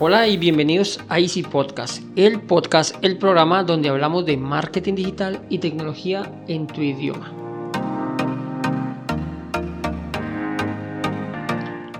Hola 0.00 0.28
y 0.28 0.36
bienvenidos 0.36 1.00
a 1.08 1.18
Easy 1.18 1.42
Podcast, 1.42 2.04
el 2.14 2.40
podcast, 2.40 2.94
el 3.02 3.18
programa 3.18 3.64
donde 3.64 3.88
hablamos 3.88 4.24
de 4.26 4.36
marketing 4.36 4.94
digital 4.94 5.44
y 5.48 5.58
tecnología 5.58 6.30
en 6.46 6.68
tu 6.68 6.82
idioma. 6.82 7.32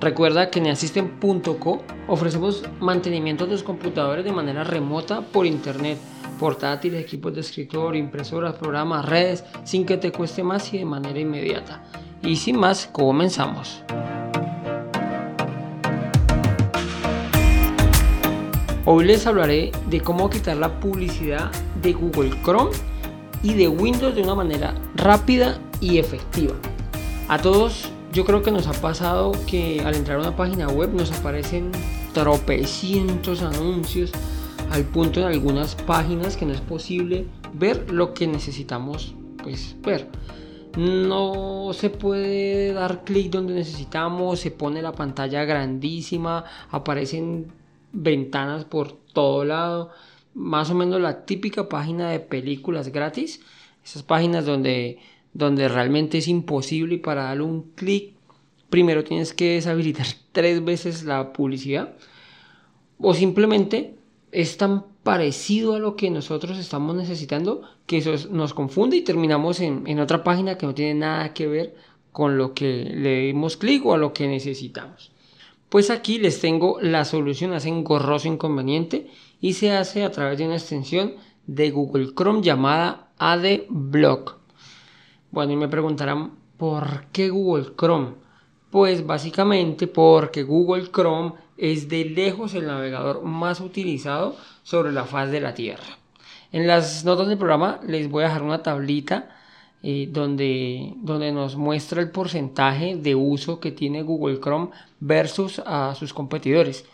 Recuerda 0.00 0.48
que 0.48 0.61
en 0.61 0.69
Assistant.co 0.69 1.82
ofrecemos 2.06 2.62
mantenimiento 2.79 3.46
de 3.46 3.52
los 3.52 3.64
computadores 3.64 4.24
de 4.24 4.30
manera 4.30 4.62
remota 4.62 5.23
por 5.23 5.45
internet, 5.45 5.98
portátiles, 6.38 7.02
equipos 7.02 7.34
de 7.34 7.41
escritorio, 7.41 8.01
impresoras, 8.01 8.55
programas, 8.55 9.06
redes, 9.06 9.45
sin 9.65 9.84
que 9.84 9.96
te 9.96 10.12
cueste 10.12 10.45
más 10.45 10.73
y 10.73 10.78
de 10.78 10.84
manera 10.84 11.19
inmediata. 11.19 11.83
Y 12.23 12.37
sin 12.37 12.60
más, 12.60 12.87
comenzamos. 12.87 13.83
Hoy 18.91 19.05
les 19.05 19.27
hablaré 19.27 19.70
de 19.91 20.01
cómo 20.01 20.30
quitar 20.30 20.56
la 20.56 20.80
publicidad 20.80 21.51
de 21.83 21.92
Google 21.92 22.30
Chrome 22.42 22.70
y 23.42 23.52
de 23.52 23.69
Windows 23.69 24.14
de 24.14 24.23
una 24.23 24.34
manera 24.34 24.74
rápida 24.95 25.59
y 25.78 25.98
efectiva. 25.98 26.55
A 27.28 27.37
todos 27.37 27.91
yo 28.14 28.24
creo 28.24 28.42
que 28.42 28.51
nos 28.51 28.66
ha 28.66 28.73
pasado 28.73 29.33
que 29.47 29.83
al 29.84 29.95
entrar 29.95 30.16
a 30.16 30.23
una 30.23 30.37
página 30.37 30.69
web 30.69 30.95
nos 30.95 31.12
aparecen 31.12 31.70
tropecientos 32.14 33.42
anuncios 33.42 34.11
al 34.70 34.84
punto 34.84 35.20
en 35.20 35.27
algunas 35.27 35.75
páginas 35.75 36.39
que 36.39 36.47
no 36.47 36.55
es 36.55 36.62
posible 36.62 37.27
ver 37.52 37.92
lo 37.92 38.14
que 38.14 38.27
necesitamos 38.27 39.14
pues 39.42 39.77
ver. 39.83 40.09
No 40.78 41.73
se 41.75 41.91
puede 41.91 42.73
dar 42.73 43.05
clic 43.05 43.33
donde 43.33 43.53
necesitamos, 43.53 44.41
se 44.41 44.50
pone 44.50 44.81
la 44.81 44.92
pantalla 44.92 45.44
grandísima, 45.44 46.47
aparecen 46.70 47.58
ventanas 47.92 48.64
por 48.64 48.92
todo 48.92 49.44
lado, 49.44 49.91
más 50.34 50.70
o 50.70 50.75
menos 50.75 51.00
la 51.00 51.25
típica 51.25 51.69
página 51.69 52.11
de 52.11 52.20
películas 52.20 52.92
gratis, 52.92 53.41
esas 53.84 54.03
páginas 54.03 54.47
donde, 54.47 54.98
donde 55.33 55.69
realmente 55.69 56.19
es 56.19 56.28
imposible 56.28 56.98
para 56.98 57.25
darle 57.25 57.42
un 57.42 57.62
clic 57.75 58.19
primero 58.70 59.05
tienes 59.05 59.33
que 59.33 59.55
deshabilitar 59.55 60.06
tres 60.33 60.64
veces 60.64 61.05
la 61.05 61.33
publicidad. 61.33 61.94
O 62.98 63.14
simplemente 63.14 63.94
es 64.33 64.56
tan 64.56 64.84
parecido 65.03 65.75
a 65.75 65.78
lo 65.78 65.97
que 65.97 66.11
nosotros 66.11 66.59
estamos 66.59 66.94
necesitando 66.97 67.62
que 67.86 67.98
eso 67.98 68.14
nos 68.31 68.53
confunde 68.53 68.97
y 68.97 69.03
terminamos 69.03 69.61
en, 69.61 69.86
en 69.86 70.00
otra 70.00 70.22
página 70.22 70.59
que 70.59 70.66
no 70.66 70.75
tiene 70.75 70.94
nada 70.94 71.33
que 71.33 71.47
ver 71.47 71.77
con 72.12 72.36
lo 72.36 72.53
que 72.53 72.84
le 72.84 73.20
dimos 73.27 73.56
clic 73.56 73.86
o 73.86 73.94
a 73.94 73.98
lo 73.98 74.12
que 74.12 74.27
necesitamos. 74.27 75.12
Pues 75.69 75.91
aquí 75.91 76.19
les 76.19 76.41
tengo 76.41 76.78
la 76.80 77.05
solución 77.05 77.52
a 77.52 77.58
ese 77.58 77.69
engorroso 77.69 78.27
inconveniente 78.27 79.11
y 79.41 79.52
se 79.52 79.72
hace 79.72 80.02
a 80.02 80.10
través 80.10 80.38
de 80.38 80.47
una 80.47 80.56
extensión 80.56 81.14
de 81.47 81.70
Google 81.70 82.14
Chrome 82.14 82.41
llamada 82.41 83.08
AdBlock. 83.19 84.38
Bueno, 85.30 85.52
y 85.52 85.56
me 85.56 85.69
preguntarán, 85.69 86.33
¿por 86.56 87.06
qué 87.12 87.28
Google 87.28 87.75
Chrome? 87.77 88.14
Pues 88.70 89.06
básicamente 89.06 89.86
porque 89.86 90.42
Google 90.42 90.91
Chrome 90.91 91.34
es 91.58 91.88
de 91.88 92.06
lejos 92.06 92.55
el 92.55 92.66
navegador 92.66 93.22
más 93.22 93.60
utilizado 93.60 94.36
sobre 94.62 94.92
la 94.92 95.05
faz 95.05 95.30
de 95.30 95.41
la 95.41 95.53
Tierra. 95.53 95.98
En 96.50 96.66
las 96.66 97.05
notas 97.05 97.28
del 97.28 97.36
programa 97.36 97.80
les 97.86 98.08
voy 98.08 98.25
a 98.25 98.28
dejar 98.28 98.42
una 98.42 98.62
tablita 98.62 99.38
eh, 99.83 100.09
donde, 100.11 100.95
donde 100.97 101.31
nos 101.31 101.57
muestra 101.57 102.03
el 102.03 102.11
porcentaje 102.11 102.97
de 102.97 103.15
uso 103.15 103.61
que 103.61 103.71
tiene 103.71 104.03
Google 104.03 104.41
Chrome 104.41 104.71
versus 104.98 105.61
a 105.65 105.95
sus 105.95 106.12
competidores. 106.12 106.84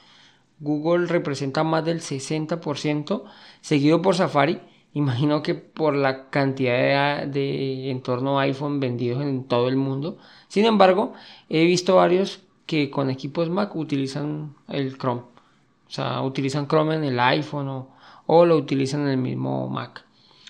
Google 0.60 1.06
representa 1.06 1.64
más 1.64 1.84
del 1.84 2.00
60%, 2.00 3.24
seguido 3.60 4.02
por 4.02 4.16
Safari. 4.16 4.60
Imagino 4.92 5.42
que 5.42 5.54
por 5.54 5.94
la 5.96 6.30
cantidad 6.30 7.22
de, 7.22 7.26
de 7.26 7.90
entorno 7.90 8.38
iPhone 8.38 8.80
vendidos 8.80 9.22
en 9.22 9.44
todo 9.44 9.68
el 9.68 9.76
mundo. 9.76 10.18
Sin 10.48 10.66
embargo, 10.66 11.14
he 11.48 11.64
visto 11.64 11.96
varios 11.96 12.42
que 12.66 12.90
con 12.90 13.10
equipos 13.10 13.50
Mac 13.50 13.74
utilizan 13.74 14.54
el 14.68 14.96
Chrome. 14.98 15.22
O 15.22 15.90
sea, 15.90 16.22
utilizan 16.22 16.68
Chrome 16.68 16.96
en 16.96 17.04
el 17.04 17.18
iPhone 17.18 17.68
o, 17.68 17.88
o 18.26 18.44
lo 18.46 18.56
utilizan 18.56 19.02
en 19.02 19.08
el 19.08 19.18
mismo 19.18 19.68
Mac. 19.68 20.04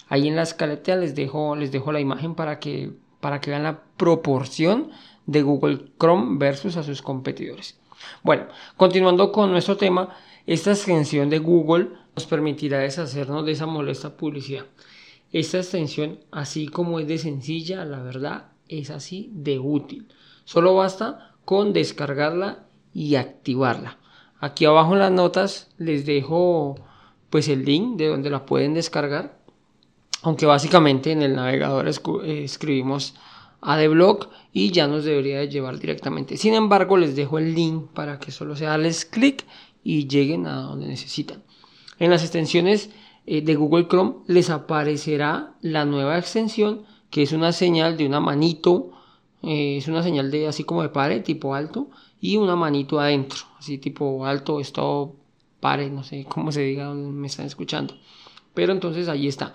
Ahí 0.08 0.28
en 0.28 0.36
la 0.36 0.42
escaleta 0.42 0.96
les 0.96 1.14
dejo, 1.14 1.56
les 1.56 1.72
dejo 1.72 1.92
la 1.92 2.00
imagen 2.00 2.34
para 2.34 2.58
que, 2.58 2.92
para 3.20 3.40
que 3.40 3.50
vean 3.50 3.62
la 3.62 3.82
proporción 3.96 4.90
de 5.26 5.42
Google 5.42 5.86
Chrome 5.98 6.38
versus 6.38 6.76
a 6.76 6.82
sus 6.82 7.02
competidores. 7.02 7.78
Bueno, 8.22 8.46
continuando 8.76 9.32
con 9.32 9.50
nuestro 9.50 9.76
tema, 9.76 10.14
esta 10.46 10.72
extensión 10.72 11.30
de 11.30 11.38
Google 11.38 11.88
nos 12.14 12.26
permitirá 12.26 12.78
deshacernos 12.78 13.46
de 13.46 13.52
esa 13.52 13.66
molesta 13.66 14.16
publicidad. 14.16 14.66
Esta 15.32 15.58
extensión, 15.58 16.20
así 16.30 16.68
como 16.68 17.00
es 17.00 17.08
de 17.08 17.18
sencilla, 17.18 17.84
la 17.84 18.02
verdad, 18.02 18.52
es 18.68 18.90
así 18.90 19.30
de 19.32 19.58
útil. 19.58 20.08
Solo 20.44 20.74
basta 20.74 21.34
con 21.44 21.72
descargarla 21.72 22.66
y 22.92 23.16
activarla. 23.16 23.98
Aquí 24.38 24.64
abajo 24.64 24.92
en 24.92 24.98
las 25.00 25.12
notas 25.12 25.70
les 25.78 26.06
dejo 26.06 26.76
pues 27.30 27.48
el 27.48 27.64
link 27.64 27.96
de 27.96 28.08
donde 28.08 28.30
la 28.30 28.46
pueden 28.46 28.74
descargar 28.74 29.38
aunque 30.24 30.46
básicamente 30.46 31.12
en 31.12 31.22
el 31.22 31.36
navegador 31.36 31.86
eh, 31.86 32.44
escribimos 32.44 33.14
adblock 33.60 34.30
y 34.54 34.70
ya 34.70 34.88
nos 34.88 35.04
debería 35.04 35.38
de 35.38 35.48
llevar 35.48 35.78
directamente. 35.78 36.38
Sin 36.38 36.54
embargo, 36.54 36.96
les 36.96 37.14
dejo 37.14 37.38
el 37.38 37.54
link 37.54 37.90
para 37.92 38.18
que 38.18 38.32
solo 38.32 38.56
sea 38.56 38.70
darles 38.70 39.04
clic 39.04 39.44
y 39.82 40.08
lleguen 40.08 40.46
a 40.46 40.62
donde 40.62 40.86
necesitan. 40.86 41.42
En 41.98 42.10
las 42.10 42.22
extensiones 42.22 42.88
eh, 43.26 43.42
de 43.42 43.54
Google 43.54 43.86
Chrome 43.86 44.14
les 44.26 44.48
aparecerá 44.48 45.52
la 45.60 45.84
nueva 45.84 46.18
extensión 46.18 46.86
que 47.10 47.22
es 47.22 47.32
una 47.32 47.52
señal 47.52 47.98
de 47.98 48.06
una 48.06 48.18
manito, 48.18 48.92
eh, 49.42 49.76
es 49.76 49.88
una 49.88 50.02
señal 50.02 50.30
de 50.30 50.48
así 50.48 50.64
como 50.64 50.82
de 50.82 50.88
pare, 50.88 51.20
tipo 51.20 51.54
alto, 51.54 51.88
y 52.18 52.38
una 52.38 52.56
manito 52.56 52.98
adentro, 52.98 53.40
así 53.58 53.76
tipo 53.76 54.24
alto, 54.24 54.58
stop, 54.60 55.14
pare, 55.60 55.90
no 55.90 56.02
sé 56.02 56.24
cómo 56.24 56.50
se 56.50 56.62
diga 56.62 56.92
me 56.94 57.26
están 57.26 57.44
escuchando. 57.44 57.94
Pero 58.54 58.72
entonces 58.72 59.08
ahí 59.08 59.28
está. 59.28 59.52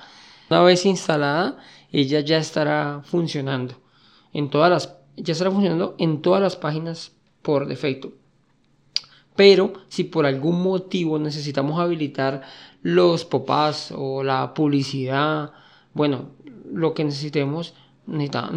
Una 0.49 0.61
vez 0.63 0.85
instalada, 0.85 1.57
ella 1.91 2.21
ya 2.21 2.37
estará 2.37 3.01
funcionando 3.03 3.75
en 4.33 4.49
todas 4.49 4.69
las 4.69 4.99
ya 5.21 5.33
estará 5.33 5.51
funcionando 5.51 5.95
en 5.97 6.21
todas 6.21 6.41
las 6.41 6.55
páginas 6.55 7.11
por 7.41 7.67
defecto. 7.67 8.13
Pero 9.35 9.73
si 9.89 10.05
por 10.05 10.25
algún 10.25 10.61
motivo 10.61 11.19
necesitamos 11.19 11.79
habilitar 11.79 12.41
los 12.81 13.25
pop-ups 13.25 13.93
o 13.95 14.23
la 14.23 14.53
publicidad, 14.53 15.51
bueno, 15.93 16.29
lo 16.71 16.93
que 16.93 17.03
necesitemos, 17.03 17.73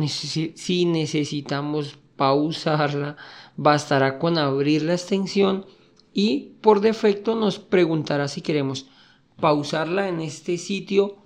si 0.07 0.85
necesitamos 0.85 1.99
pausarla, 2.17 3.17
bastará 3.57 4.19
con 4.19 4.39
abrir 4.39 4.83
la 4.83 4.95
extensión 4.95 5.67
y 6.13 6.53
por 6.61 6.81
defecto 6.81 7.35
nos 7.35 7.59
preguntará 7.59 8.29
si 8.29 8.41
queremos 8.41 8.87
pausarla 9.41 10.09
en 10.09 10.21
este 10.21 10.59
sitio 10.59 11.22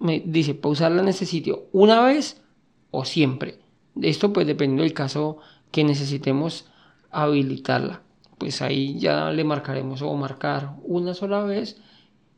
me 0.00 0.20
dice 0.20 0.54
pausarla 0.54 1.02
en 1.02 1.08
este 1.08 1.26
sitio 1.26 1.66
una 1.72 2.02
vez 2.02 2.42
o 2.90 3.04
siempre. 3.04 3.58
Esto 4.00 4.32
pues 4.32 4.46
dependiendo 4.46 4.82
del 4.82 4.94
caso 4.94 5.38
que 5.70 5.84
necesitemos 5.84 6.66
habilitarla. 7.10 8.02
Pues 8.38 8.62
ahí 8.62 8.98
ya 8.98 9.30
le 9.30 9.44
marcaremos 9.44 10.02
o 10.02 10.12
marcar 10.14 10.74
una 10.82 11.14
sola 11.14 11.42
vez 11.42 11.80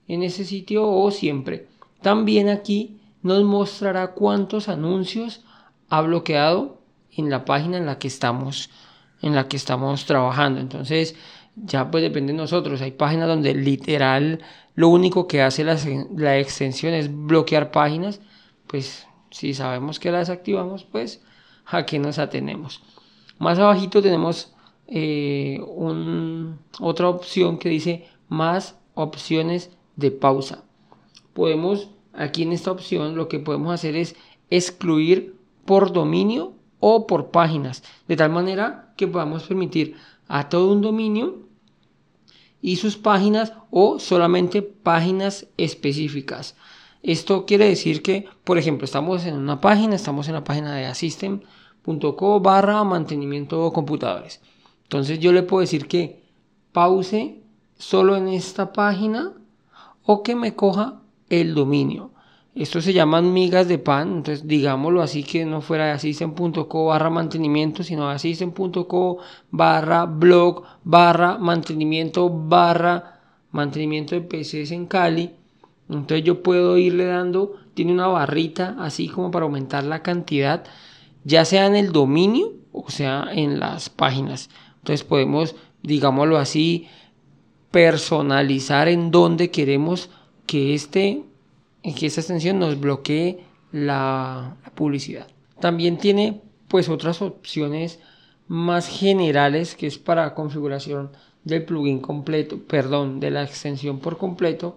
en 0.09 0.23
ese 0.23 0.45
sitio 0.45 0.89
o 0.89 1.11
siempre. 1.11 1.69
También 2.03 2.49
aquí 2.49 2.99
nos 3.23 3.45
mostrará 3.45 4.09
cuántos 4.09 4.69
anuncios 4.69 5.43
ha 5.89 6.01
bloqueado 6.03 6.81
en 7.13 7.31
la 7.31 7.45
página 7.45 7.77
en 7.79 7.87
la 7.87 7.99
que 7.99 8.09
estamos 8.09 8.71
en 9.23 9.37
la 9.37 9.47
que 9.47 9.57
estamos 9.57 10.05
trabajando. 10.05 10.61
Entonces, 10.61 11.15
ya 11.55 11.91
pues 11.91 12.03
depende 12.03 12.33
de 12.33 12.39
nosotros. 12.39 12.83
Hay 12.83 12.91
páginas 12.93 13.29
donde 13.29 13.55
literal 13.55 14.41
lo 14.75 14.89
único 14.89 15.29
que 15.29 15.43
hace 15.43 15.65
la, 15.65 16.39
extensión 16.39 16.95
es 16.95 17.11
bloquear 17.15 17.71
páginas. 17.71 18.21
Pues 18.67 19.07
si 19.31 19.55
sabemos 19.55 19.99
que 19.99 20.11
la 20.11 20.19
desactivamos, 20.19 20.85
pues 20.85 21.23
a 21.67 21.85
qué 21.85 21.99
nos 21.99 22.19
atenemos. 22.19 22.83
Más 23.39 23.59
abajito 23.59 24.03
tenemos 24.03 24.55
eh, 24.87 25.61
otra 26.81 27.09
opción 27.09 27.59
que 27.59 27.69
dice 27.69 28.07
más 28.29 28.79
opciones 28.95 29.71
de 29.97 30.11
pausa. 30.11 30.65
Podemos, 31.33 31.91
aquí 32.13 32.43
en 32.43 32.53
esta 32.53 32.73
opción, 32.73 33.17
lo 33.17 33.29
que 33.29 33.39
podemos 33.39 33.73
hacer 33.73 33.97
es 33.97 34.17
excluir 34.51 35.37
por 35.65 35.93
dominio 35.93 36.55
o 36.81 37.07
por 37.07 37.31
páginas, 37.31 37.83
de 38.09 38.17
tal 38.17 38.31
manera 38.31 38.93
que 38.97 39.07
podamos 39.07 39.45
permitir 39.45 39.97
a 40.29 40.49
todo 40.49 40.73
un 40.73 40.81
dominio 40.81 41.43
y 42.63 42.77
sus 42.77 42.97
páginas 42.97 43.53
o 43.71 43.99
solamente 43.99 44.63
páginas 44.63 45.49
específicas. 45.59 46.55
Esto 47.03 47.45
quiere 47.45 47.69
decir 47.69 48.01
que, 48.01 48.27
por 48.45 48.57
ejemplo, 48.57 48.85
estamos 48.85 49.27
en 49.27 49.35
una 49.35 49.61
página, 49.61 49.97
estamos 49.97 50.29
en 50.29 50.35
la 50.35 50.45
página 50.45 50.73
de 50.75 50.87
asystem.co 50.87 52.41
barra 52.41 52.85
mantenimiento 52.85 53.65
de 53.65 53.73
computadores. 53.73 54.41
Entonces 54.85 55.19
yo 55.19 55.33
le 55.33 55.43
puedo 55.43 55.63
decir 55.63 55.89
que 55.89 56.23
pause 56.73 57.43
solo 57.77 58.17
en 58.17 58.29
esta 58.29 58.73
página 58.73 59.33
o 60.05 60.23
que 60.23 60.37
me 60.37 60.55
coja 60.55 61.03
el 61.29 61.55
dominio. 61.55 62.12
Esto 62.55 62.83
se 62.83 62.93
llaman 62.93 63.33
migas 63.33 63.67
de 63.67 63.79
pan, 63.79 64.17
entonces 64.17 64.47
digámoslo 64.47 65.01
así 65.01 65.25
que 65.25 65.47
no 65.47 65.63
fuera 65.63 65.95
asisten.co 65.95 66.85
barra 66.85 67.09
mantenimiento, 67.09 67.83
sino 67.83 68.11
asisten.co 68.11 69.19
barra 69.51 70.05
blog 70.05 70.63
barra 70.85 71.39
mantenimiento 71.39 72.29
barra 72.29 73.21
mantenimiento 73.53 74.15
de 74.15 74.21
PCs 74.21 74.71
en 74.73 74.87
Cali. 74.87 75.31
Entonces 75.89 76.25
yo 76.25 76.43
puedo 76.43 76.77
irle 76.77 77.07
dando, 77.07 77.57
tiene 77.73 77.93
una 77.93 78.09
barrita 78.09 78.77
así 78.79 79.09
como 79.09 79.31
para 79.31 79.47
aumentar 79.47 79.85
la 79.85 80.03
cantidad, 80.03 80.65
ya 81.25 81.47
sea 81.47 81.67
en 81.67 81.75
el 81.75 81.91
dominio 81.91 82.53
o 82.73 82.91
sea 82.91 83.29
en 83.33 83.61
las 83.61 83.89
páginas. 83.89 84.51
Entonces 84.77 85.05
podemos, 85.05 85.57
digámoslo 85.83 86.37
así, 86.37 86.87
personalizar 87.71 88.89
en 88.89 89.11
donde 89.11 89.51
queremos 89.51 90.11
que 90.47 90.75
este 90.75 91.25
en 91.83 91.95
que 91.95 92.07
esta 92.07 92.21
extensión 92.21 92.59
nos 92.59 92.79
bloquee 92.79 93.45
la, 93.73 94.57
publicidad. 94.75 95.27
También 95.61 95.99
tiene 95.99 96.41
pues 96.69 96.89
otras 96.89 97.23
opciones 97.23 98.01
más 98.49 98.89
generales 98.89 99.75
que 99.75 99.87
es 99.87 99.99
para 99.99 100.35
configuración 100.35 101.11
del 101.45 101.65
plugin 101.65 102.01
completo, 102.01 102.59
perdón, 102.67 103.21
de 103.21 103.31
la 103.31 103.43
extensión 103.43 103.99
por 103.99 104.19
completo, 104.19 104.77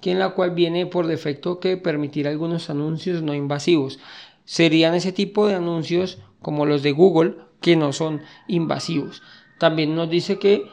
que 0.00 0.10
en 0.10 0.18
la 0.18 0.30
cual 0.30 0.50
viene 0.50 0.86
por 0.86 1.06
defecto 1.06 1.60
que 1.60 1.76
permitir 1.76 2.26
algunos 2.26 2.70
anuncios 2.70 3.22
no 3.22 3.34
invasivos. 3.34 4.00
Serían 4.44 4.94
ese 4.94 5.12
tipo 5.12 5.46
de 5.46 5.54
anuncios 5.54 6.18
como 6.40 6.66
los 6.66 6.82
de 6.82 6.92
Google 6.92 7.36
que 7.60 7.76
no 7.76 7.92
son 7.92 8.20
invasivos. 8.48 9.22
También 9.58 9.94
nos 9.94 10.10
dice 10.10 10.38
que 10.38 10.66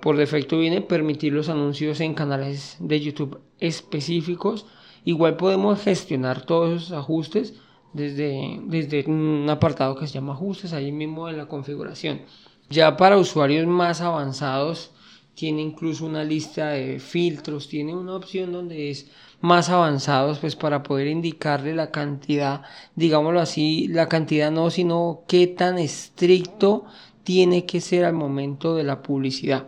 por 0.00 0.16
defecto 0.16 0.58
viene 0.58 0.82
permitir 0.82 1.32
los 1.32 1.48
anuncios 1.48 2.00
en 2.00 2.14
canales 2.14 2.76
de 2.78 3.00
YouTube 3.00 3.40
específicos 3.58 4.66
Igual 5.04 5.36
podemos 5.36 5.80
gestionar 5.82 6.44
todos 6.44 6.82
esos 6.82 6.92
ajustes 6.92 7.54
desde, 7.92 8.60
desde 8.64 9.04
un 9.06 9.46
apartado 9.48 9.96
que 9.96 10.06
se 10.06 10.14
llama 10.14 10.34
ajustes, 10.34 10.72
ahí 10.72 10.92
mismo 10.92 11.28
en 11.28 11.36
la 11.36 11.46
configuración. 11.46 12.22
Ya 12.68 12.96
para 12.96 13.18
usuarios 13.18 13.66
más 13.66 14.00
avanzados, 14.00 14.92
tiene 15.34 15.62
incluso 15.62 16.04
una 16.04 16.22
lista 16.22 16.70
de 16.70 17.00
filtros, 17.00 17.68
tiene 17.68 17.94
una 17.94 18.14
opción 18.14 18.52
donde 18.52 18.90
es 18.90 19.10
más 19.40 19.70
avanzados, 19.70 20.38
pues 20.38 20.54
para 20.54 20.82
poder 20.82 21.06
indicarle 21.06 21.74
la 21.74 21.90
cantidad, 21.90 22.62
digámoslo 22.94 23.40
así, 23.40 23.88
la 23.88 24.08
cantidad 24.08 24.50
no, 24.50 24.70
sino 24.70 25.22
qué 25.26 25.46
tan 25.46 25.78
estricto 25.78 26.84
tiene 27.24 27.64
que 27.64 27.80
ser 27.80 28.04
al 28.04 28.12
momento 28.12 28.76
de 28.76 28.84
la 28.84 29.02
publicidad. 29.02 29.66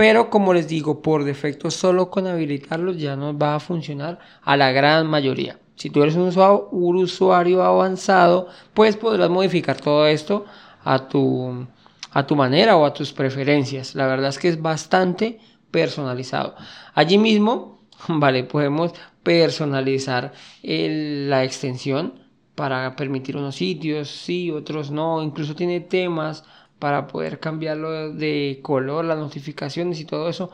Pero 0.00 0.30
como 0.30 0.54
les 0.54 0.66
digo, 0.66 1.02
por 1.02 1.24
defecto 1.24 1.70
solo 1.70 2.08
con 2.08 2.26
habilitarlos 2.26 2.96
ya 2.96 3.16
nos 3.16 3.34
va 3.34 3.54
a 3.54 3.60
funcionar 3.60 4.18
a 4.42 4.56
la 4.56 4.72
gran 4.72 5.06
mayoría. 5.06 5.58
Si 5.76 5.90
tú 5.90 6.02
eres 6.02 6.16
un 6.16 6.96
usuario, 6.96 7.62
avanzado, 7.62 8.48
pues 8.72 8.96
podrás 8.96 9.28
modificar 9.28 9.78
todo 9.78 10.06
esto 10.06 10.46
a 10.84 11.06
tu, 11.06 11.66
a 12.12 12.26
tu 12.26 12.34
manera 12.34 12.78
o 12.78 12.86
a 12.86 12.94
tus 12.94 13.12
preferencias. 13.12 13.94
La 13.94 14.06
verdad 14.06 14.30
es 14.30 14.38
que 14.38 14.48
es 14.48 14.62
bastante 14.62 15.38
personalizado. 15.70 16.54
Allí 16.94 17.18
mismo, 17.18 17.82
vale, 18.08 18.44
podemos 18.44 18.94
personalizar 19.22 20.32
la 20.62 21.44
extensión 21.44 22.20
para 22.54 22.96
permitir 22.96 23.36
unos 23.36 23.56
sitios, 23.56 24.08
sí, 24.08 24.50
otros 24.50 24.90
no. 24.90 25.22
Incluso 25.22 25.54
tiene 25.54 25.80
temas 25.80 26.42
para 26.80 27.06
poder 27.06 27.38
cambiarlo 27.38 28.12
de 28.12 28.58
color, 28.62 29.04
las 29.04 29.18
notificaciones 29.18 30.00
y 30.00 30.04
todo 30.04 30.28
eso. 30.28 30.50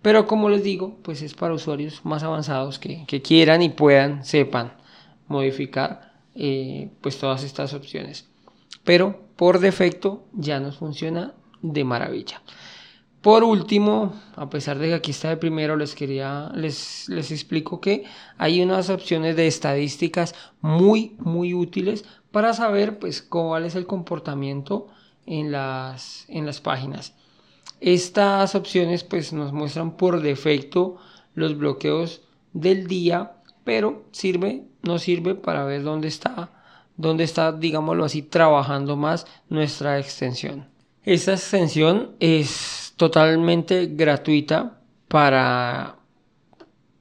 Pero 0.00 0.26
como 0.26 0.48
les 0.48 0.62
digo, 0.62 0.96
pues 1.02 1.20
es 1.20 1.34
para 1.34 1.52
usuarios 1.52 2.04
más 2.04 2.22
avanzados 2.22 2.78
que, 2.78 3.04
quieran 3.22 3.60
y 3.60 3.68
puedan, 3.68 4.24
sepan 4.24 4.72
modificar 5.28 6.14
eh, 6.34 6.90
pues 7.02 7.18
todas 7.18 7.42
estas 7.42 7.74
opciones. 7.74 8.28
Pero 8.84 9.20
por 9.36 9.58
defecto 9.58 10.24
ya 10.32 10.60
nos 10.60 10.78
funciona 10.78 11.34
de 11.60 11.84
maravilla. 11.84 12.40
Por 13.20 13.42
último, 13.42 14.14
a 14.36 14.48
pesar 14.48 14.78
de 14.78 14.86
que 14.86 14.94
aquí 14.94 15.10
está 15.10 15.30
de 15.30 15.36
primero, 15.36 15.76
les 15.76 15.96
quería, 15.96 16.52
les, 16.54 17.08
les 17.08 17.32
explico 17.32 17.80
que 17.80 18.04
hay 18.38 18.62
unas 18.62 18.88
opciones 18.88 19.34
de 19.34 19.48
estadísticas 19.48 20.36
muy, 20.60 21.16
muy 21.18 21.52
útiles 21.52 22.04
para 22.30 22.54
saber 22.54 23.00
pues 23.00 23.22
cuál 23.22 23.64
es 23.64 23.74
el 23.74 23.86
comportamiento 23.86 24.86
en 25.26 25.52
las, 25.52 26.24
en 26.28 26.46
las 26.46 26.60
páginas. 26.60 27.14
Estas 27.80 28.54
opciones 28.54 29.04
pues 29.04 29.32
nos 29.32 29.52
muestran 29.52 29.96
por 29.96 30.22
defecto 30.22 30.96
los 31.34 31.58
bloqueos 31.58 32.22
del 32.52 32.86
día, 32.86 33.32
pero 33.64 34.04
sirve, 34.12 34.64
no 34.82 34.98
sirve 34.98 35.34
para 35.34 35.64
ver 35.64 35.82
dónde 35.82 36.08
está, 36.08 36.50
dónde 36.96 37.24
está, 37.24 37.52
digámoslo 37.52 38.04
así, 38.04 38.22
trabajando 38.22 38.96
más 38.96 39.26
nuestra 39.48 39.98
extensión. 39.98 40.68
Esta 41.04 41.34
extensión 41.34 42.12
es 42.18 42.94
totalmente 42.96 43.86
gratuita 43.86 44.80
para, 45.08 45.96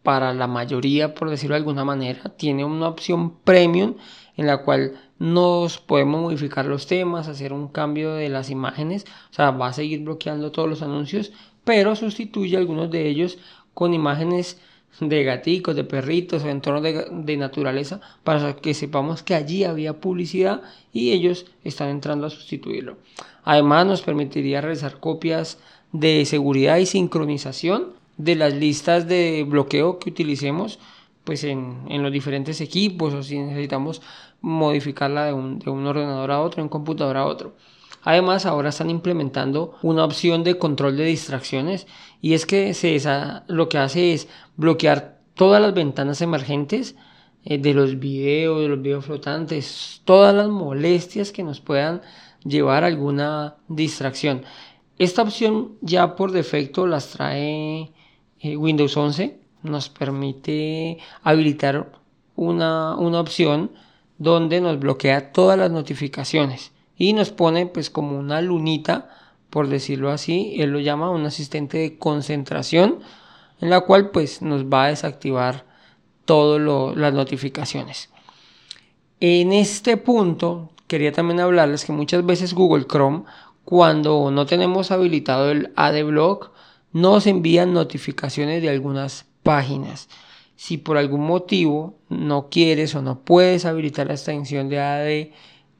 para 0.03 0.33
la 0.33 0.47
mayoría, 0.47 1.15
por 1.15 1.29
decirlo 1.29 1.55
de 1.55 1.59
alguna 1.59 1.85
manera. 1.85 2.21
Tiene 2.37 2.65
una 2.65 2.89
opción 2.89 3.39
premium 3.39 3.95
en 4.35 4.47
la 4.47 4.63
cual 4.63 5.04
nos 5.19 5.79
podemos 5.79 6.21
modificar 6.21 6.65
los 6.65 6.87
temas, 6.87 7.27
hacer 7.27 7.53
un 7.53 7.67
cambio 7.67 8.13
de 8.13 8.29
las 8.29 8.49
imágenes, 8.49 9.05
o 9.31 9.33
sea, 9.33 9.51
va 9.51 9.67
a 9.67 9.73
seguir 9.73 10.01
bloqueando 10.01 10.51
todos 10.51 10.69
los 10.69 10.81
anuncios, 10.81 11.31
pero 11.63 11.95
sustituye 11.95 12.57
algunos 12.57 12.91
de 12.91 13.07
ellos 13.07 13.37
con 13.73 13.93
imágenes 13.93 14.59
de 14.99 15.23
gaticos, 15.23 15.75
de 15.75 15.83
perritos 15.83 16.43
o 16.43 16.49
entornos 16.49 16.83
de, 16.83 17.05
de, 17.11 17.37
naturaleza 17.37 17.99
para 18.23 18.55
que 18.55 18.73
sepamos 18.73 19.23
que 19.23 19.35
allí 19.35 19.65
había 19.65 19.99
publicidad 19.99 20.61
y 20.93 21.11
ellos 21.11 21.45
están 21.63 21.89
entrando 21.89 22.27
a 22.27 22.29
sustituirlo. 22.29 22.97
Además 23.43 23.85
nos 23.85 24.01
permitiría 24.01 24.61
realizar 24.61 24.99
copias 24.99 25.59
de 25.91 26.25
seguridad 26.25 26.77
y 26.77 26.85
sincronización 26.85 27.93
de 28.17 28.35
las 28.35 28.53
listas 28.53 29.07
de 29.07 29.45
bloqueo 29.47 29.99
que 29.99 30.09
utilicemos 30.09 30.79
pues 31.25 31.43
en, 31.43 31.79
en 31.89 32.03
los 32.03 32.11
diferentes 32.11 32.61
equipos 32.61 33.13
o 33.13 33.23
si 33.23 33.37
necesitamos 33.39 34.01
modificarla 34.45 35.25
de 35.25 35.33
un, 35.33 35.57
de 35.57 35.71
un 35.71 35.87
ordenador 35.87 36.29
a 36.29 36.39
otro, 36.39 36.57
de 36.57 36.63
un 36.63 36.69
computador 36.69 37.17
a 37.17 37.25
otro. 37.25 37.55
Además, 38.03 38.45
ahora 38.45 38.69
están 38.69 38.91
implementando 38.91 39.75
una 39.81 40.05
opción 40.05 40.43
de 40.43 40.59
control 40.59 40.95
de 40.97 41.05
distracciones 41.05 41.87
y 42.21 42.35
es 42.35 42.45
que 42.45 42.75
se 42.75 43.01
lo 43.47 43.69
que 43.69 43.79
hace 43.79 44.13
es 44.13 44.27
bloquear 44.55 45.17
todas 45.33 45.59
las 45.59 45.73
ventanas 45.73 46.21
emergentes 46.21 46.95
eh, 47.43 47.57
de 47.57 47.73
los 47.73 47.97
videos, 47.97 48.61
de 48.61 48.67
los 48.67 48.81
videos 48.83 49.05
flotantes, 49.05 50.01
todas 50.05 50.35
las 50.35 50.47
molestias 50.47 51.31
que 51.31 51.43
nos 51.43 51.59
puedan 51.59 52.03
llevar 52.43 52.83
a 52.83 52.87
alguna 52.87 53.55
distracción. 53.67 54.43
Esta 54.99 55.23
opción 55.23 55.71
ya 55.81 56.15
por 56.15 56.31
defecto 56.31 56.85
las 56.85 57.09
trae 57.09 57.91
eh, 58.39 58.57
Windows 58.57 58.95
11, 58.95 59.39
nos 59.63 59.89
permite 59.89 60.99
habilitar 61.23 61.91
una, 62.35 62.95
una 62.95 63.19
opción 63.19 63.71
donde 64.17 64.61
nos 64.61 64.79
bloquea 64.79 65.31
todas 65.31 65.57
las 65.57 65.71
notificaciones 65.71 66.71
y 66.97 67.13
nos 67.13 67.31
pone 67.31 67.65
pues 67.65 67.89
como 67.89 68.17
una 68.17 68.41
lunita, 68.41 69.09
por 69.49 69.67
decirlo 69.67 70.11
así, 70.11 70.55
él 70.59 70.71
lo 70.71 70.79
llama 70.79 71.09
un 71.09 71.25
asistente 71.25 71.77
de 71.77 71.97
concentración, 71.97 72.99
en 73.61 73.69
la 73.69 73.81
cual 73.81 74.11
pues 74.11 74.41
nos 74.41 74.65
va 74.65 74.85
a 74.85 74.89
desactivar 74.89 75.65
todas 76.25 76.95
las 76.97 77.13
notificaciones. 77.13 78.09
En 79.19 79.53
este 79.53 79.97
punto 79.97 80.71
quería 80.87 81.11
también 81.11 81.39
hablarles 81.39 81.85
que 81.85 81.93
muchas 81.93 82.25
veces 82.25 82.53
Google 82.53 82.85
Chrome 82.85 83.23
cuando 83.63 84.29
no 84.31 84.45
tenemos 84.45 84.91
habilitado 84.91 85.51
el 85.51 85.73
AdBlock 85.75 86.51
nos 86.91 87.27
envían 87.27 87.73
notificaciones 87.73 88.61
de 88.61 88.69
algunas 88.69 89.25
páginas 89.43 90.07
si 90.55 90.77
por 90.77 90.97
algún 90.97 91.21
motivo 91.21 91.95
no 92.09 92.49
quieres 92.49 92.95
o 92.95 93.01
no 93.01 93.19
puedes 93.19 93.65
habilitar 93.65 94.07
la 94.07 94.13
extensión 94.13 94.69
de 94.69 94.79
AD 94.79 95.33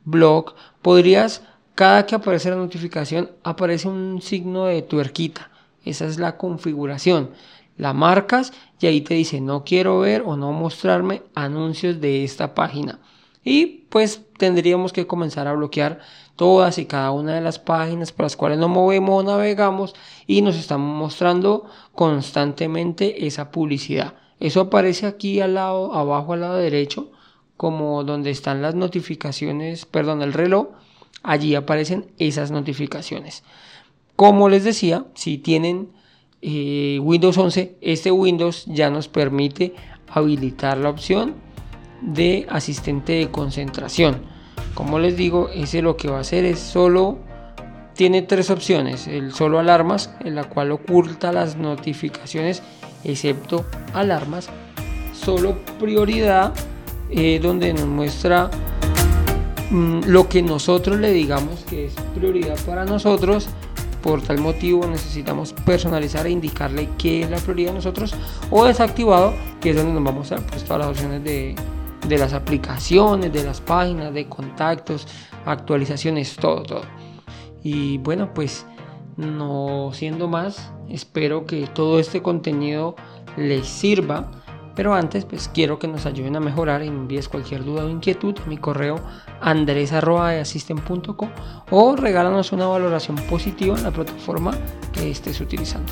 Block, 0.04 0.56
podrías, 0.82 1.42
cada 1.74 2.06
que 2.06 2.16
aparece 2.16 2.50
la 2.50 2.58
notificación, 2.58 3.32
aparece 3.44 3.88
un 3.88 4.22
signo 4.22 4.66
de 4.66 4.82
tuerquita. 4.82 5.50
Esa 5.84 6.06
es 6.06 6.20
la 6.20 6.38
configuración. 6.38 7.32
La 7.78 7.94
marcas 7.94 8.54
y 8.80 8.88
ahí 8.88 9.02
te 9.02 9.16
dice 9.16 9.42
no 9.42 9.64
quiero 9.64 10.00
ver 10.00 10.24
o 10.26 10.38
no 10.38 10.52
mostrarme 10.54 11.24
anuncios 11.34 12.00
de 12.00 12.24
esta 12.24 12.54
página. 12.54 13.00
Y 13.44 13.86
pues 13.90 14.22
tendríamos 14.38 14.94
que 14.94 15.08
comenzar 15.08 15.48
a 15.48 15.54
bloquear 15.54 16.00
todas 16.36 16.78
y 16.78 16.86
cada 16.86 17.12
una 17.12 17.36
de 17.36 17.42
las 17.42 17.60
páginas 17.60 18.12
por 18.12 18.26
las 18.26 18.36
cuales 18.36 18.58
nos 18.58 18.70
movemos 18.70 19.24
o 19.24 19.28
navegamos 19.28 19.94
y 20.26 20.42
nos 20.42 20.56
están 20.56 20.82
mostrando 20.82 21.66
constantemente 21.94 23.28
esa 23.28 23.52
publicidad. 23.52 24.16
Eso 24.46 24.62
aparece 24.62 25.08
aquí 25.08 25.42
al 25.42 25.56
lado, 25.56 25.96
abajo 25.96 26.34
al 26.34 26.42
lado 26.42 26.58
derecho, 26.58 27.10
como 27.58 28.04
donde 28.04 28.30
están 28.30 28.62
las 28.62 28.76
notificaciones, 28.76 29.88
perdón, 29.88 30.22
el 30.22 30.34
reloj. 30.34 30.68
Allí 31.24 31.56
aparecen 31.56 32.12
esas 32.20 32.52
notificaciones. 32.52 33.44
Como 34.16 34.48
les 34.48 34.64
decía, 34.64 35.08
si 35.16 35.40
tienen 35.40 35.90
eh, 36.44 37.00
Windows 37.02 37.36
11, 37.40 37.78
este 37.82 38.12
Windows 38.12 38.66
ya 38.68 38.92
nos 38.92 39.08
permite 39.08 39.74
habilitar 40.10 40.78
la 40.78 40.92
opción 40.92 41.34
de 42.04 42.46
asistente 42.48 43.14
de 43.14 43.32
concentración. 43.32 44.18
Como 44.76 45.00
les 45.00 45.18
digo, 45.18 45.50
ese 45.56 45.82
lo 45.82 45.98
que 45.98 46.08
va 46.08 46.18
a 46.18 46.22
hacer 46.22 46.46
es 46.46 46.60
solo 46.60 47.18
tiene 47.96 48.22
tres 48.22 48.50
opciones, 48.50 49.08
el 49.08 49.34
solo 49.34 49.60
alarmas, 49.60 50.14
en 50.20 50.36
la 50.36 50.44
cual 50.44 50.72
oculta 50.72 51.32
las 51.32 51.56
notificaciones 51.56 52.62
excepto 53.04 53.66
alarmas, 53.94 54.50
solo 55.14 55.58
prioridad, 55.80 56.54
eh, 57.10 57.40
donde 57.42 57.74
nos 57.74 57.86
muestra 57.86 58.50
mm, 59.70 60.02
lo 60.08 60.28
que 60.28 60.42
nosotros 60.42 61.00
le 61.00 61.12
digamos 61.12 61.64
que 61.70 61.86
es 61.86 61.94
prioridad 62.16 62.58
para 62.66 62.84
nosotros 62.84 63.48
por 64.02 64.22
tal 64.22 64.40
motivo 64.40 64.86
necesitamos 64.86 65.54
personalizar 65.54 66.28
e 66.28 66.30
indicarle 66.30 66.90
qué 66.98 67.24
es 67.24 67.30
la 67.32 67.38
prioridad 67.38 67.70
de 67.70 67.76
nosotros 67.76 68.14
o 68.52 68.66
desactivado, 68.66 69.34
que 69.60 69.72
es 69.72 69.76
donde 69.76 69.94
nos 69.94 70.04
vamos 70.04 70.32
a 70.32 70.36
pues, 70.46 70.64
todas 70.64 70.82
las 70.82 70.90
opciones 70.90 71.24
de, 71.24 71.56
de 72.08 72.18
las 72.20 72.34
aplicaciones, 72.34 73.34
de 73.34 73.44
las 73.44 73.62
páginas, 73.62 74.14
de 74.14 74.28
contactos, 74.28 75.08
actualizaciones, 75.46 76.36
todo, 76.36 76.62
todo. 76.62 77.05
Y 77.66 77.98
bueno, 77.98 78.32
pues 78.34 78.66
no 79.18 79.90
siendo 79.92 80.28
más, 80.28 80.72
espero 80.88 81.46
que 81.46 81.66
todo 81.66 82.00
este 82.00 82.22
contenido 82.22 82.96
les 83.38 83.66
sirva 83.66 84.30
pero 84.76 84.94
antes, 84.94 85.24
pues 85.24 85.50
quiero 85.52 85.80
que 85.80 85.88
nos 85.88 86.06
ayuden 86.06 86.36
a 86.36 86.42
mejorar 86.42 86.84
y 86.84 86.88
envíes 86.88 87.30
cualquier 87.30 87.64
duda 87.64 87.86
o 87.86 87.90
inquietud 87.90 88.36
a 88.44 88.46
mi 88.46 88.58
correo 88.58 89.00
andres.asisten.com 89.40 91.30
o 91.72 91.96
regálanos 91.96 92.52
una 92.52 92.68
valoración 92.68 93.16
positiva 93.30 93.78
en 93.78 93.84
la 93.84 93.92
plataforma 93.92 94.52
que 94.92 95.10
estés 95.10 95.40
utilizando. 95.40 95.92